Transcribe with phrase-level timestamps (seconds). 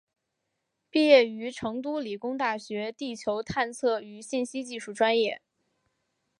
[0.89, 5.43] 毕业于成都理工大学地球探测与信息技术专业。